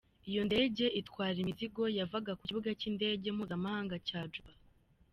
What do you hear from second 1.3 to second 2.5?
imizigo yavaga ku